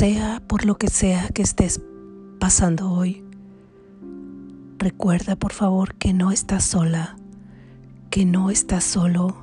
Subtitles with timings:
[0.00, 1.82] sea por lo que sea que estés
[2.38, 3.22] pasando hoy,
[4.78, 7.18] recuerda por favor que no estás sola,
[8.08, 9.36] que no estás solo.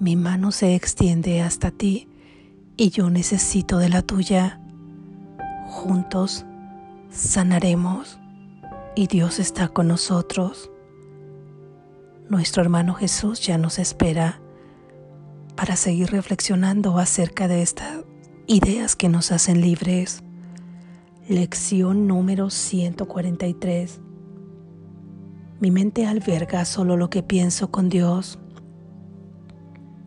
[0.00, 2.08] Mi mano se extiende hasta ti
[2.76, 4.60] y yo necesito de la tuya.
[5.68, 6.44] Juntos
[7.12, 8.18] sanaremos
[8.96, 10.68] y Dios está con nosotros.
[12.28, 14.40] Nuestro hermano Jesús ya nos espera
[15.54, 18.09] para seguir reflexionando acerca de estas
[18.52, 20.24] ideas que nos hacen libres.
[21.28, 24.00] Lección número 143.
[25.60, 28.40] Mi mente alberga solo lo que pienso con Dios.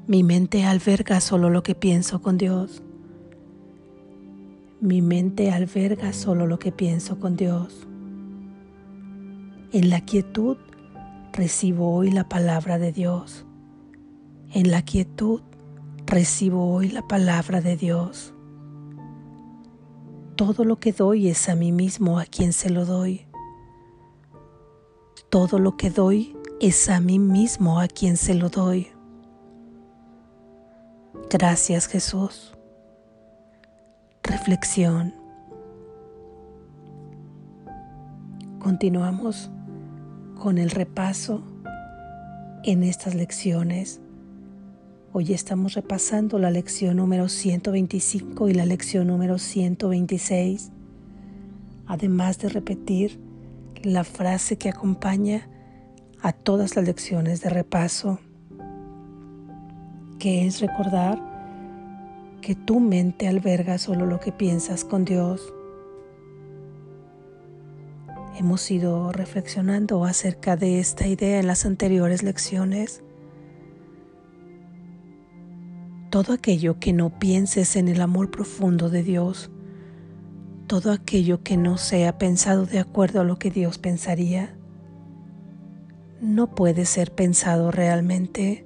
[0.08, 2.84] Mi mente alberga solo lo que pienso con Dios.
[4.82, 7.88] Mi mente alberga solo lo que pienso con Dios.
[9.72, 10.58] En la quietud
[11.32, 13.46] recibo hoy la palabra de Dios.
[14.52, 15.40] En la quietud
[16.06, 18.33] recibo hoy la palabra de Dios.
[20.46, 23.26] Todo lo que doy es a mí mismo a quien se lo doy.
[25.30, 28.90] Todo lo que doy es a mí mismo a quien se lo doy.
[31.30, 32.54] Gracias Jesús.
[34.22, 35.14] Reflexión.
[38.60, 39.50] Continuamos
[40.36, 41.42] con el repaso
[42.66, 44.02] en estas lecciones.
[45.16, 50.72] Hoy estamos repasando la lección número 125 y la lección número 126,
[51.86, 53.20] además de repetir
[53.84, 55.48] la frase que acompaña
[56.20, 58.18] a todas las lecciones de repaso,
[60.18, 61.22] que es recordar
[62.42, 65.54] que tu mente alberga solo lo que piensas con Dios
[68.36, 73.04] Hemos ido reflexionando acerca de esta idea en las anteriores lecciones.
[76.14, 79.50] Todo aquello que no pienses en el amor profundo de Dios,
[80.68, 84.56] todo aquello que no sea pensado de acuerdo a lo que Dios pensaría,
[86.22, 88.64] no puede ser pensado realmente,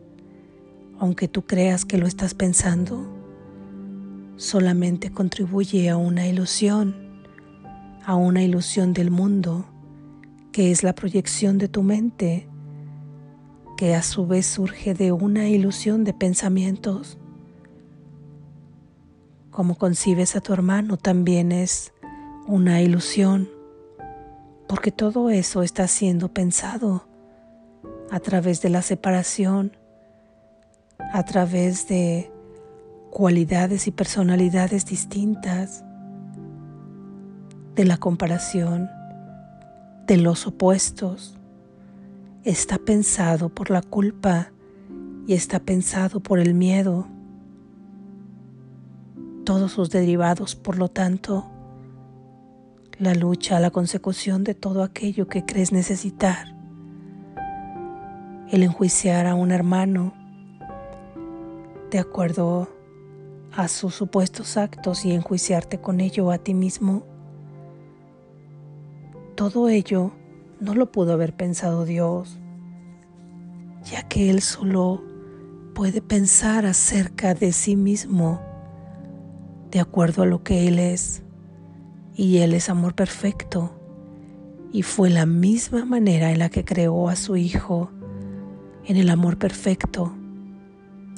[1.00, 3.08] aunque tú creas que lo estás pensando,
[4.36, 6.98] solamente contribuye a una ilusión
[8.04, 9.66] a una ilusión del mundo,
[10.52, 12.50] que es la proyección de tu mente,
[13.78, 17.18] que a su vez surge de una ilusión de pensamientos.
[19.58, 21.92] Como concibes a tu hermano también es
[22.46, 23.50] una ilusión,
[24.68, 27.08] porque todo eso está siendo pensado
[28.12, 29.76] a través de la separación,
[31.12, 32.32] a través de
[33.10, 35.84] cualidades y personalidades distintas,
[37.74, 38.92] de la comparación,
[40.06, 41.36] de los opuestos.
[42.44, 44.52] Está pensado por la culpa
[45.26, 47.08] y está pensado por el miedo.
[49.48, 51.50] Todos sus derivados, por lo tanto,
[53.00, 56.54] la lucha, la consecución de todo aquello que crees necesitar,
[58.52, 60.14] el enjuiciar a un hermano
[61.92, 62.68] de acuerdo
[63.54, 67.06] a sus supuestos actos y enjuiciarte con ello a ti mismo
[69.36, 70.12] todo ello
[70.60, 72.38] no lo pudo haber pensado Dios,
[73.86, 75.04] ya que Él solo
[75.76, 78.47] puede pensar acerca de sí mismo
[79.78, 81.22] de acuerdo a lo que Él es,
[82.16, 83.80] y Él es amor perfecto,
[84.74, 87.92] y fue la misma manera en la que creó a su Hijo,
[88.86, 90.16] en el amor perfecto.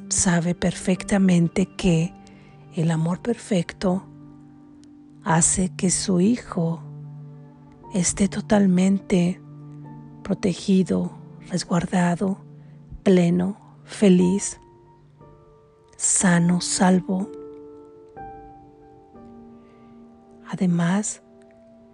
[0.09, 2.13] Sabe perfectamente que
[2.75, 4.03] el amor perfecto
[5.23, 6.81] hace que su Hijo
[7.93, 9.39] esté totalmente
[10.21, 11.13] protegido,
[11.49, 12.43] resguardado,
[13.03, 14.59] pleno, feliz,
[15.95, 17.38] sano, salvo.
[20.51, 21.21] Además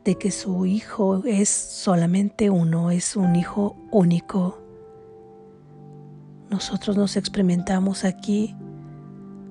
[0.05, 4.61] de que su hijo es solamente uno, es un hijo único.
[6.49, 8.55] Nosotros nos experimentamos aquí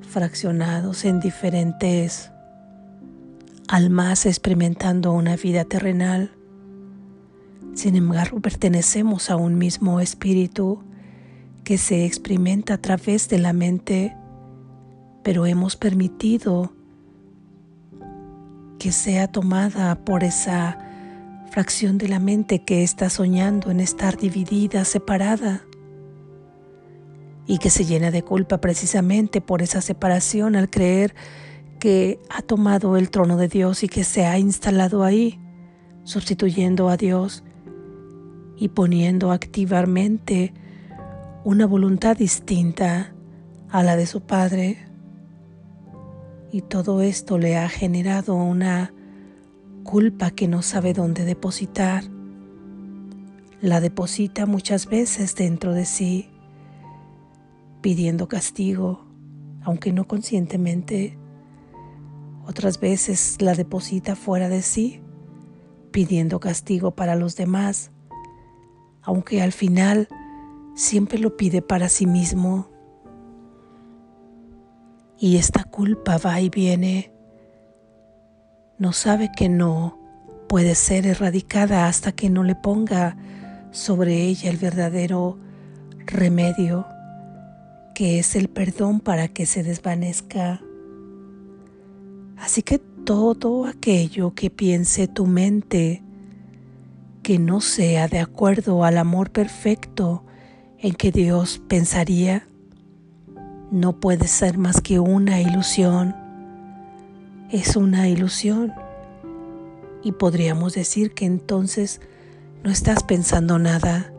[0.00, 2.30] fraccionados en diferentes
[3.68, 6.30] almas experimentando una vida terrenal.
[7.74, 10.82] Sin embargo, pertenecemos a un mismo espíritu
[11.62, 14.16] que se experimenta a través de la mente,
[15.22, 16.73] pero hemos permitido
[18.84, 20.76] que sea tomada por esa
[21.50, 25.62] fracción de la mente que está soñando en estar dividida, separada,
[27.46, 31.14] y que se llena de culpa precisamente por esa separación al creer
[31.80, 35.40] que ha tomado el trono de Dios y que se ha instalado ahí,
[36.02, 37.42] sustituyendo a Dios
[38.58, 40.52] y poniendo activamente
[41.42, 43.14] una voluntad distinta
[43.70, 44.76] a la de su Padre.
[46.54, 48.94] Y todo esto le ha generado una
[49.82, 52.04] culpa que no sabe dónde depositar.
[53.60, 56.30] La deposita muchas veces dentro de sí,
[57.80, 59.04] pidiendo castigo,
[59.64, 61.18] aunque no conscientemente.
[62.46, 65.02] Otras veces la deposita fuera de sí,
[65.90, 67.90] pidiendo castigo para los demás,
[69.02, 70.06] aunque al final
[70.76, 72.68] siempre lo pide para sí mismo.
[75.18, 77.12] Y esta culpa va y viene.
[78.78, 79.98] No sabe que no
[80.48, 83.16] puede ser erradicada hasta que no le ponga
[83.70, 85.38] sobre ella el verdadero
[86.06, 86.86] remedio,
[87.94, 90.60] que es el perdón para que se desvanezca.
[92.36, 96.02] Así que todo aquello que piense tu mente
[97.22, 100.24] que no sea de acuerdo al amor perfecto
[100.78, 102.46] en que Dios pensaría,
[103.74, 106.14] no puede ser más que una ilusión.
[107.50, 108.72] Es una ilusión.
[110.04, 112.00] Y podríamos decir que entonces
[112.62, 114.12] no estás pensando nada.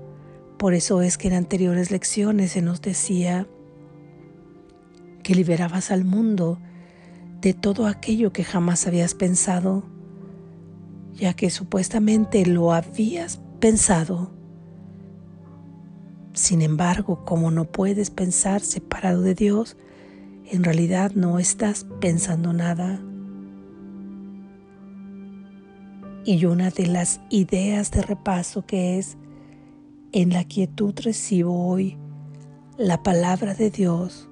[0.57, 3.47] Por eso es que en anteriores lecciones se nos decía
[5.23, 6.59] que liberabas al mundo
[7.39, 9.85] de todo aquello que jamás habías pensado,
[11.13, 14.34] ya que supuestamente lo habías pensado
[16.35, 19.77] sin embargo, como no puedes pensar separado de Dios,
[20.45, 23.01] en realidad no estás pensando nada.
[26.25, 29.17] Y una de las ideas de repaso que es,
[30.11, 31.97] en la quietud recibo hoy
[32.77, 34.29] la palabra de Dios,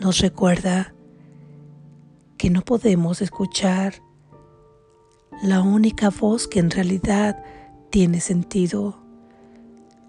[0.00, 0.94] nos recuerda
[2.38, 3.94] que no podemos escuchar
[5.42, 7.44] la única voz que en realidad
[7.90, 8.99] tiene sentido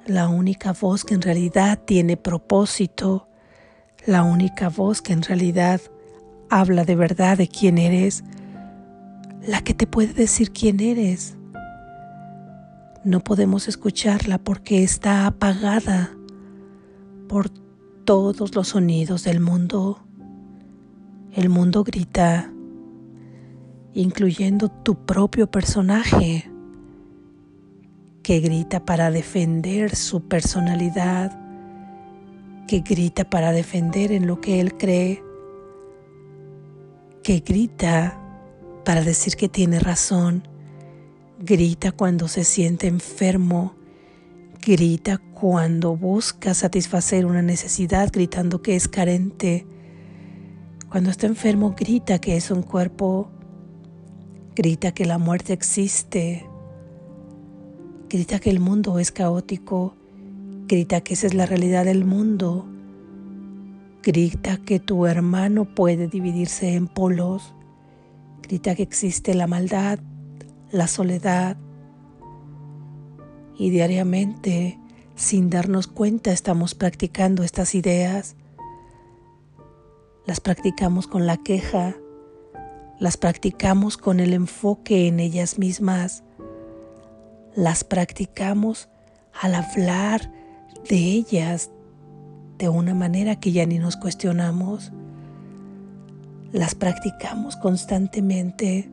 [0.05, 3.27] la única voz que en realidad tiene propósito,
[4.05, 5.81] la única voz que en realidad
[6.49, 8.23] habla de verdad de quién eres,
[9.47, 11.37] la que te puede decir quién eres.
[13.03, 16.15] No podemos escucharla porque está apagada
[17.27, 17.49] por
[18.05, 20.03] todos los sonidos del mundo.
[21.33, 22.51] El mundo grita,
[23.93, 26.50] incluyendo tu propio personaje
[28.31, 31.37] que grita para defender su personalidad,
[32.65, 35.21] que grita para defender en lo que él cree,
[37.23, 38.17] que grita
[38.85, 40.47] para decir que tiene razón,
[41.39, 43.75] grita cuando se siente enfermo,
[44.65, 49.67] grita cuando busca satisfacer una necesidad gritando que es carente,
[50.89, 53.29] cuando está enfermo grita que es un cuerpo,
[54.55, 56.45] grita que la muerte existe,
[58.11, 59.95] grita que el mundo es caótico,
[60.67, 62.65] grita que esa es la realidad del mundo,
[64.03, 67.53] grita que tu hermano puede dividirse en polos,
[68.41, 69.99] grita que existe la maldad,
[70.71, 71.55] la soledad,
[73.57, 74.77] y diariamente,
[75.15, 78.35] sin darnos cuenta, estamos practicando estas ideas.
[80.25, 81.95] Las practicamos con la queja,
[82.99, 86.25] las practicamos con el enfoque en ellas mismas,
[87.55, 88.89] las practicamos
[89.41, 90.31] al hablar
[90.89, 91.71] de ellas
[92.57, 94.91] de una manera que ya ni nos cuestionamos.
[96.51, 98.89] Las practicamos constantemente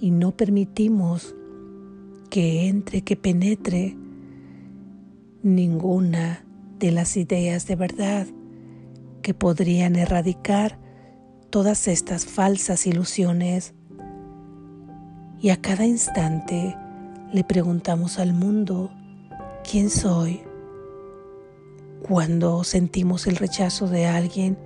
[0.00, 1.34] y no permitimos
[2.28, 3.96] que entre, que penetre
[5.42, 6.44] ninguna
[6.78, 8.26] de las ideas de verdad
[9.22, 10.78] que podrían erradicar
[11.50, 13.74] todas estas falsas ilusiones.
[15.40, 16.76] Y a cada instante
[17.32, 18.90] le preguntamos al mundo,
[19.68, 20.42] ¿quién soy?
[22.06, 24.56] Cuando sentimos el rechazo de alguien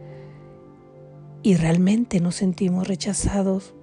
[1.42, 3.74] y realmente nos sentimos rechazados,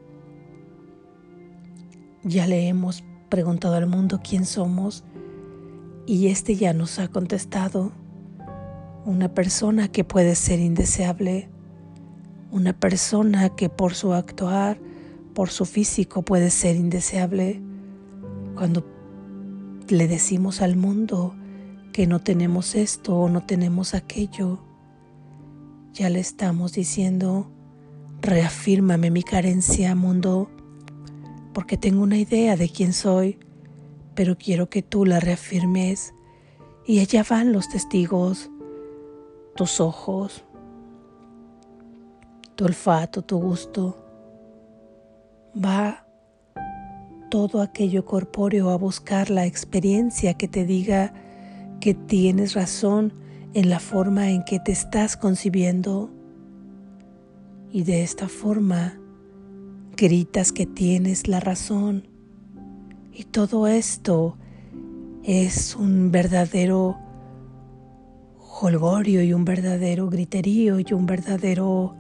[2.24, 5.04] ya le hemos preguntado al mundo quién somos
[6.06, 7.92] y este ya nos ha contestado.
[9.06, 11.50] Una persona que puede ser indeseable,
[12.52, 14.80] una persona que por su actuar,
[15.34, 17.62] por su físico puede ser indeseable,
[18.58, 18.84] cuando
[19.88, 21.36] le decimos al mundo
[21.94, 24.60] que no tenemos esto o no tenemos aquello,
[25.94, 27.52] ya le estamos diciendo,
[28.20, 30.50] reafírmame mi carencia, mundo,
[31.54, 33.38] porque tengo una idea de quién soy,
[34.16, 36.16] pero quiero que tú la reafirmes.
[36.88, 38.50] Y allá van los testigos,
[39.56, 40.44] tus ojos,
[42.56, 44.04] tu olfato, tu gusto.
[45.56, 46.07] Va
[47.30, 51.14] todo aquello corpóreo a buscar la experiencia que te diga
[51.80, 53.14] que tienes razón
[53.54, 56.12] en la forma en que te estás concibiendo.
[57.70, 58.98] y de esta forma
[59.98, 62.08] gritas que tienes la razón.
[63.12, 64.38] Y todo esto
[65.24, 66.98] es un verdadero
[68.62, 71.96] holgorio y un verdadero griterío y un verdadero...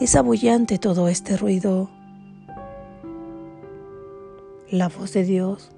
[0.00, 1.90] Es abullante todo este ruido.
[4.70, 5.70] La voz de Dios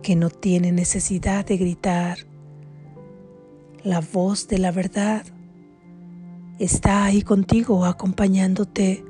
[0.00, 2.18] que no tiene necesidad de gritar.
[3.82, 5.24] La voz de la verdad
[6.60, 9.04] está ahí contigo, acompañándote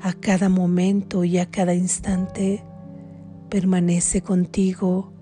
[0.00, 2.64] a cada momento y a cada instante.
[3.48, 5.12] Permanece contigo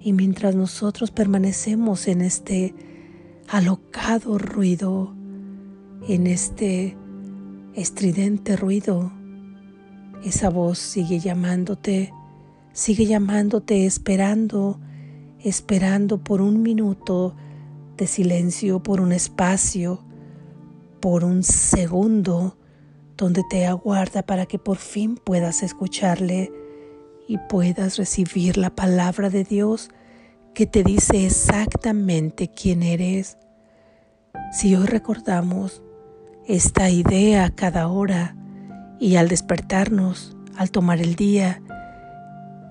[0.00, 2.74] y mientras nosotros permanecemos en este
[3.48, 5.14] alocado ruido,
[6.08, 6.96] en este
[7.74, 9.19] estridente ruido,
[10.24, 12.12] esa voz sigue llamándote,
[12.72, 14.78] sigue llamándote esperando,
[15.42, 17.34] esperando por un minuto
[17.96, 20.02] de silencio, por un espacio,
[21.00, 22.56] por un segundo
[23.16, 26.52] donde te aguarda para que por fin puedas escucharle
[27.28, 29.90] y puedas recibir la palabra de Dios
[30.54, 33.38] que te dice exactamente quién eres.
[34.52, 35.82] Si hoy recordamos
[36.46, 38.36] esta idea cada hora
[39.00, 41.62] y al despertarnos, al tomar el día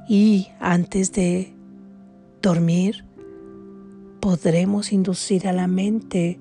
[0.08, 1.54] y antes de
[2.42, 3.04] dormir,
[4.20, 6.40] podremos inducir a la mente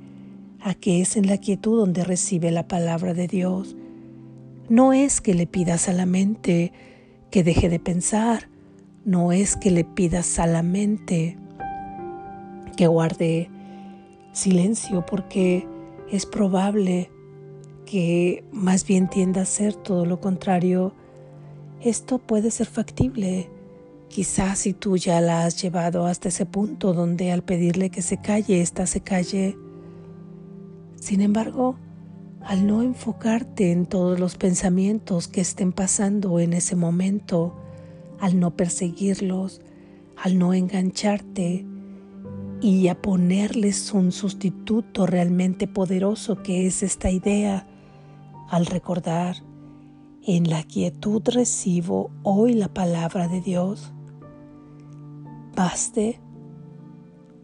[0.61, 3.77] a que es en la quietud donde recibe la palabra de Dios.
[4.69, 6.73] No es que le pidas a la mente
[7.31, 8.49] que deje de pensar,
[9.05, 11.39] no es que le pidas a la mente
[12.77, 13.51] que guarde
[14.33, 15.67] silencio, porque
[16.11, 17.11] es probable
[17.91, 20.93] que más bien tienda a ser todo lo contrario.
[21.81, 23.49] Esto puede ser factible.
[24.09, 28.21] Quizás si tú ya la has llevado hasta ese punto donde al pedirle que se
[28.21, 29.57] calle, ésta se calle.
[30.97, 31.77] Sin embargo,
[32.43, 37.57] al no enfocarte en todos los pensamientos que estén pasando en ese momento,
[38.21, 39.63] al no perseguirlos,
[40.15, 41.65] al no engancharte
[42.61, 47.67] y a ponerles un sustituto realmente poderoso que es esta idea,
[48.49, 49.37] al recordar,
[50.23, 53.93] en la quietud recibo hoy la palabra de Dios.
[55.55, 56.21] Baste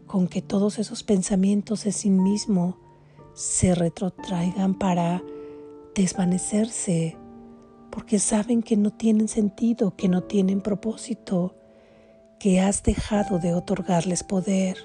[0.07, 2.77] con que todos esos pensamientos de sí mismo
[3.33, 5.23] se retrotraigan para
[5.93, 7.17] desvanecerse,
[7.89, 11.55] porque saben que no tienen sentido, que no tienen propósito,
[12.39, 14.77] que has dejado de otorgarles poder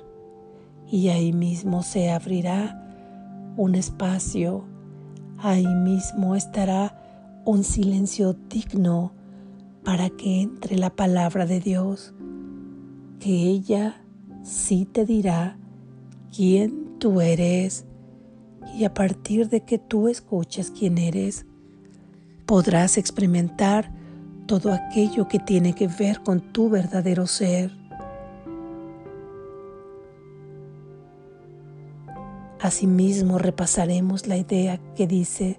[0.91, 4.65] y ahí mismo se abrirá un espacio,
[5.43, 9.13] ahí mismo estará un silencio digno
[9.85, 12.15] para que entre la palabra de Dios,
[13.19, 14.03] que ella
[14.43, 15.57] sí te dirá
[16.35, 17.87] quién tú eres
[18.77, 21.47] y a partir de que tú escuches quién eres,
[22.47, 23.93] podrás experimentar
[24.47, 27.80] todo aquello que tiene que ver con tu verdadero ser.
[32.63, 35.59] Asimismo repasaremos la idea que dice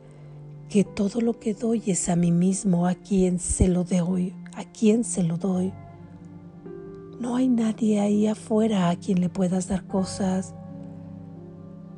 [0.70, 4.66] que todo lo que doy es a mí mismo, a quien se lo doy, a
[4.66, 5.74] quien se lo doy.
[7.20, 10.54] No hay nadie ahí afuera a quien le puedas dar cosas.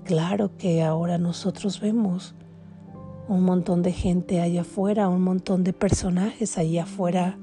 [0.05, 2.33] Claro que ahora nosotros vemos
[3.27, 7.37] un montón de gente allá afuera, un montón de personajes allá afuera.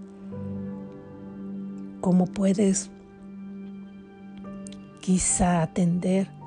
[2.01, 2.91] ¿Cómo puedes
[5.01, 6.40] quizá atender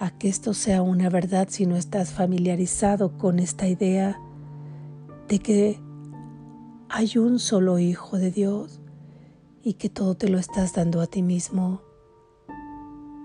[0.00, 4.18] a que esto sea una verdad si no estás familiarizado con esta idea
[5.28, 5.78] de que
[6.88, 8.80] hay un solo Hijo de Dios
[9.62, 11.82] y que todo te lo estás dando a ti mismo?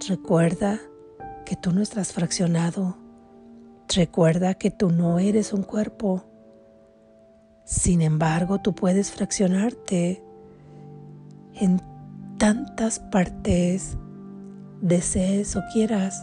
[0.05, 0.81] Recuerda
[1.45, 2.97] que tú no estás fraccionado.
[3.87, 6.25] Recuerda que tú no eres un cuerpo.
[7.63, 10.21] Sin embargo, tú puedes fraccionarte
[11.53, 11.81] en
[12.37, 13.97] tantas partes
[14.81, 16.21] desees o quieras,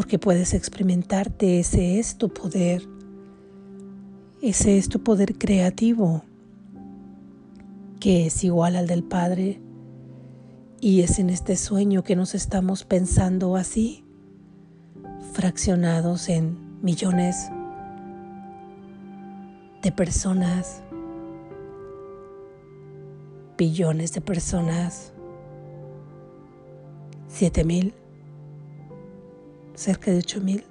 [0.00, 2.88] porque puedes experimentarte, ese es tu poder,
[4.40, 6.24] ese es tu poder creativo,
[8.00, 9.60] que es igual al del Padre
[10.80, 14.02] y es en este sueño que nos estamos pensando así,
[15.34, 17.50] fraccionados en millones
[19.82, 20.80] de personas,
[23.58, 25.12] billones de personas,
[27.28, 27.92] siete mil,
[29.80, 30.64] cerca de ocho mil.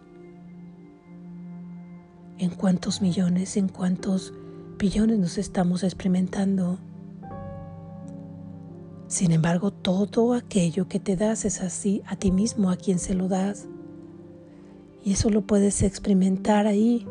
[2.37, 4.33] ¿En cuántos millones, en cuántos
[4.77, 6.77] billones nos estamos experimentando?
[9.07, 13.15] Sin embargo, todo aquello que te das es así a ti mismo a quien se
[13.15, 13.67] lo das.
[15.03, 17.07] Y eso lo puedes experimentar ahí,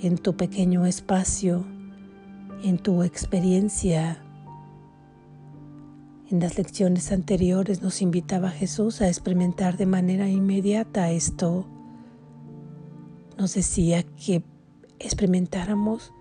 [0.00, 1.66] en tu pequeño espacio,
[2.64, 4.24] en tu experiencia.
[6.30, 11.66] En las lecciones anteriores nos invitaba Jesús a experimentar de manera inmediata esto.
[13.36, 14.44] Nos decía que
[15.00, 16.12] experimentáramos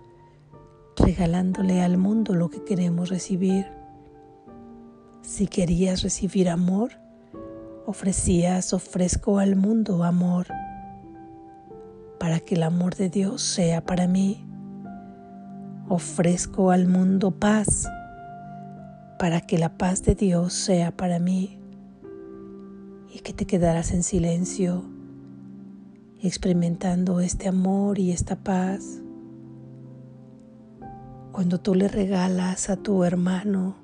[0.97, 3.67] regalándole al mundo lo que queremos recibir.
[5.21, 6.93] Si querías recibir amor,
[7.85, 10.47] ofrecías, ofrezco al mundo amor,
[12.19, 14.43] para que el amor de Dios sea para mí.
[15.87, 17.87] Ofrezco al mundo paz,
[19.19, 21.59] para que la paz de Dios sea para mí.
[23.13, 24.83] Y que te quedaras en silencio,
[26.21, 29.01] experimentando este amor y esta paz
[31.31, 33.77] cuando tú le regalas a tu hermano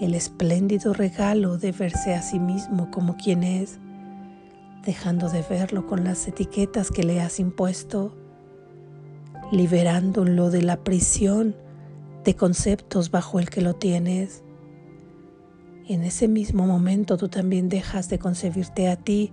[0.00, 3.78] el espléndido regalo de verse a sí mismo como quien es,
[4.84, 8.14] dejando de verlo con las etiquetas que le has impuesto,
[9.50, 11.56] liberándolo de la prisión
[12.26, 14.42] de conceptos bajo el que lo tienes.
[15.88, 19.32] En ese mismo momento tú también dejas de concebirte a ti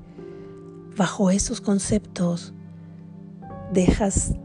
[0.96, 2.54] bajo esos conceptos,
[3.74, 4.36] dejas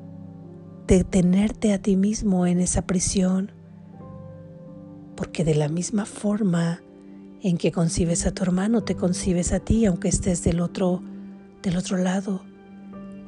[0.86, 3.52] de tenerte a ti mismo en esa prisión,
[5.14, 6.80] porque de la misma forma
[7.42, 11.02] en que concibes a tu hermano, te concibes a ti, aunque estés del otro,
[11.62, 12.40] del otro lado.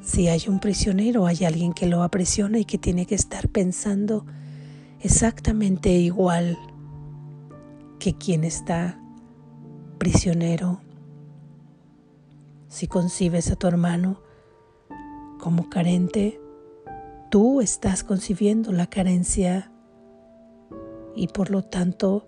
[0.01, 4.25] Si hay un prisionero, hay alguien que lo aprisiona y que tiene que estar pensando
[5.01, 6.57] exactamente igual
[7.99, 8.99] que quien está
[9.97, 10.81] prisionero.
[12.67, 14.21] Si concibes a tu hermano
[15.39, 16.39] como carente,
[17.29, 19.71] tú estás concibiendo la carencia
[21.15, 22.27] y por lo tanto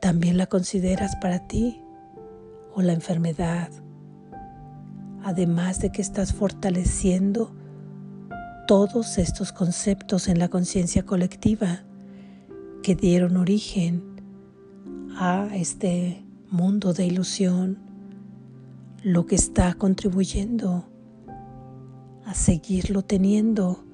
[0.00, 1.80] también la consideras para ti
[2.74, 3.70] o la enfermedad.
[5.22, 7.52] Además de que estás fortaleciendo
[8.66, 11.84] todos estos conceptos en la conciencia colectiva
[12.82, 14.02] que dieron origen
[15.16, 17.78] a este mundo de ilusión,
[19.02, 20.84] lo que está contribuyendo
[22.24, 23.84] a seguirlo teniendo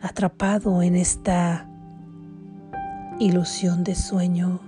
[0.00, 1.68] atrapado en esta
[3.18, 4.60] ilusión de sueño,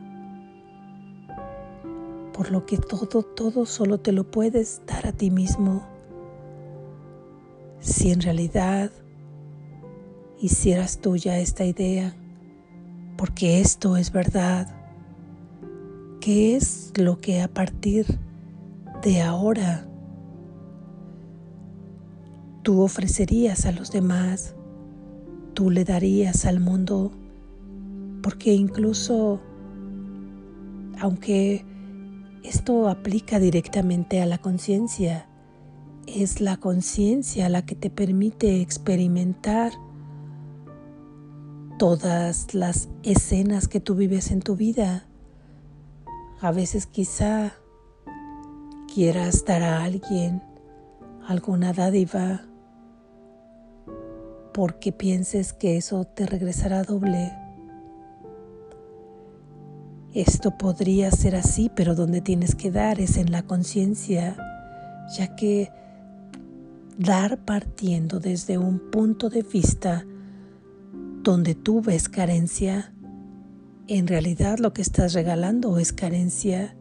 [2.32, 5.86] por lo que todo, todo solo te lo puedes dar a ti mismo.
[7.80, 8.90] Si en realidad
[10.38, 12.14] hicieras tuya esta idea,
[13.22, 14.66] porque esto es verdad,
[16.20, 18.18] ¿qué es lo que a partir
[19.00, 19.86] de ahora
[22.64, 24.56] tú ofrecerías a los demás?
[25.54, 27.12] tú le darías al mundo,
[28.24, 29.40] porque incluso,
[30.98, 31.64] aunque
[32.42, 35.28] esto aplica directamente a la conciencia,
[36.08, 39.70] es la conciencia la que te permite experimentar
[41.82, 45.04] todas las escenas que tú vives en tu vida.
[46.40, 47.54] A veces quizá
[48.94, 50.44] quieras dar a alguien
[51.26, 52.42] alguna dádiva
[54.54, 57.32] porque pienses que eso te regresará doble.
[60.14, 64.36] Esto podría ser así, pero donde tienes que dar es en la conciencia,
[65.18, 65.72] ya que
[66.96, 70.06] dar partiendo desde un punto de vista
[71.22, 72.92] donde tú ves carencia,
[73.88, 76.76] en realidad lo que estás regalando es carencia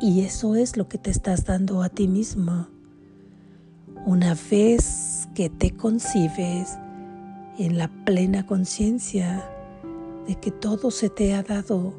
[0.00, 2.68] y eso es lo que te estás dando a ti mismo.
[4.04, 6.78] Una vez que te concibes,
[7.58, 9.48] en la plena conciencia
[10.26, 11.94] de que todo se te ha dado,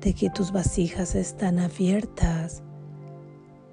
[0.00, 2.62] de que tus vasijas están abiertas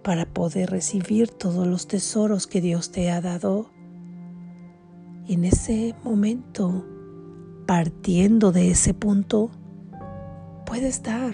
[0.03, 3.69] para poder recibir todos los tesoros que Dios te ha dado.
[5.25, 6.85] En ese momento,
[7.65, 9.51] partiendo de ese punto,
[10.65, 11.33] puedes dar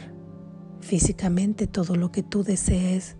[0.79, 3.15] físicamente todo lo que tú desees.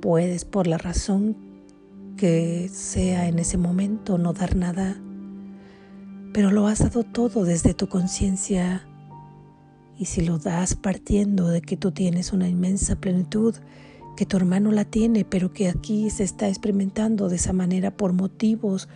[0.00, 1.36] Puedes, por la razón
[2.16, 4.96] que sea en ese momento no dar nada,
[6.32, 8.86] pero lo has dado todo desde tu conciencia.
[9.98, 13.56] Y si lo das partiendo de que tú tienes una inmensa plenitud,
[14.18, 18.12] que tu hermano la tiene, pero que aquí se está experimentando de esa manera por
[18.12, 18.88] motivos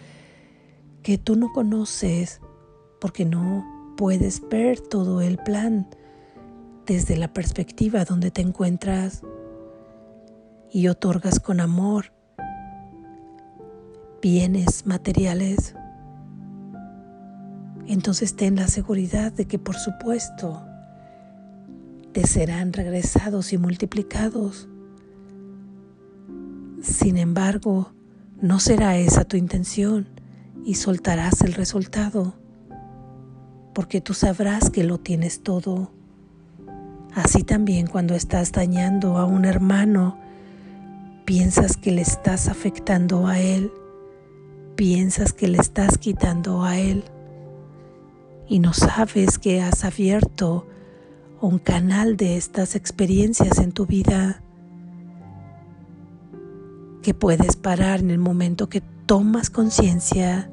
[1.04, 2.40] que tú no conoces,
[3.00, 5.86] porque no puedes ver todo el plan
[6.86, 9.22] desde la perspectiva donde te encuentras
[10.72, 12.06] y otorgas con amor
[14.20, 15.76] bienes materiales,
[17.86, 20.66] entonces ten la seguridad de que por supuesto
[22.10, 24.68] te serán regresados y multiplicados.
[26.82, 27.92] Sin embargo,
[28.40, 30.08] no será esa tu intención
[30.64, 32.34] y soltarás el resultado,
[33.72, 35.92] porque tú sabrás que lo tienes todo.
[37.14, 40.18] Así también cuando estás dañando a un hermano,
[41.24, 43.70] piensas que le estás afectando a él,
[44.74, 47.04] piensas que le estás quitando a él
[48.48, 50.66] y no sabes que has abierto
[51.40, 54.42] un canal de estas experiencias en tu vida
[57.02, 60.50] que puedes parar en el momento que tomas conciencia,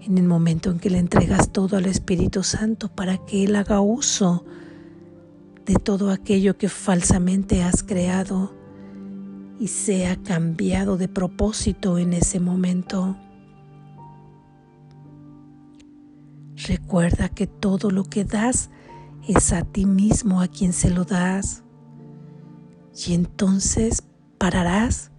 [0.00, 3.80] en el momento en que le entregas todo al Espíritu Santo para que Él haga
[3.80, 4.44] uso
[5.66, 8.54] de todo aquello que falsamente has creado
[9.58, 13.16] y sea cambiado de propósito en ese momento.
[16.66, 18.70] Recuerda que todo lo que das
[19.28, 21.62] es a ti mismo a quien se lo das.
[23.06, 24.02] Y entonces
[24.38, 25.09] pararás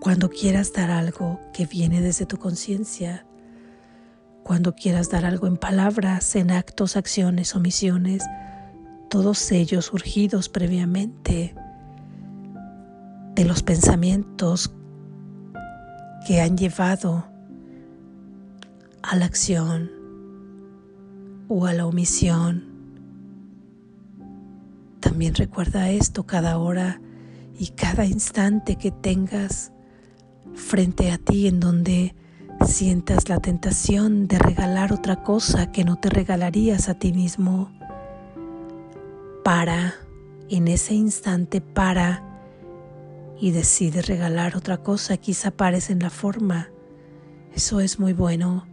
[0.00, 3.26] cuando quieras dar algo que viene desde tu conciencia,
[4.44, 8.24] cuando quieras dar algo en palabras, en actos, acciones, omisiones,
[9.10, 11.54] todos ellos surgidos previamente
[13.34, 14.72] de los pensamientos
[16.26, 17.26] que han llevado
[19.02, 19.90] a la acción
[21.48, 22.64] o a la omisión.
[25.00, 27.00] También recuerda esto cada hora
[27.58, 29.72] y cada instante que tengas
[30.58, 32.14] frente a ti en donde
[32.66, 37.70] sientas la tentación de regalar otra cosa que no te regalarías a ti mismo.
[39.44, 39.94] Para,
[40.50, 42.22] en ese instante para
[43.40, 46.68] y decide regalar otra cosa, quizá pares en la forma.
[47.54, 48.66] Eso es muy bueno.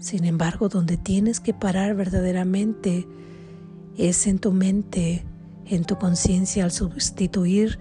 [0.00, 3.06] Sin embargo, donde tienes que parar verdaderamente
[3.96, 5.24] es en tu mente,
[5.66, 7.78] en tu conciencia al sustituir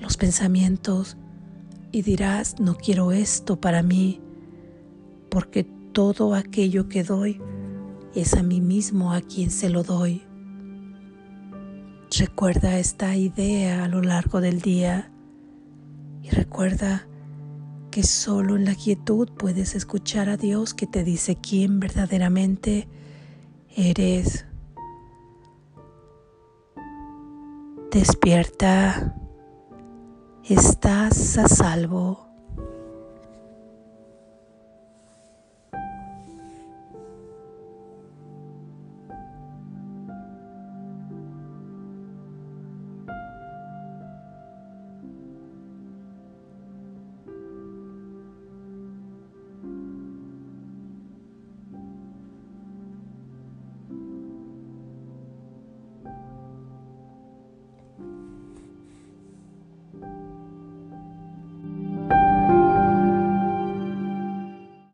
[0.00, 1.16] los pensamientos
[1.92, 4.20] y dirás, no quiero esto para mí,
[5.30, 7.40] porque todo aquello que doy
[8.14, 10.22] es a mí mismo a quien se lo doy.
[12.18, 15.10] Recuerda esta idea a lo largo del día
[16.22, 17.06] y recuerda
[17.90, 22.88] que solo en la quietud puedes escuchar a Dios que te dice quién verdaderamente
[23.74, 24.44] eres.
[27.90, 29.25] Despierta.
[30.48, 32.25] Estás a salvo.